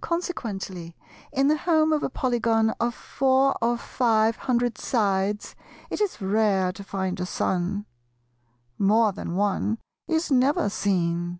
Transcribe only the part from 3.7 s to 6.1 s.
five hundred sides it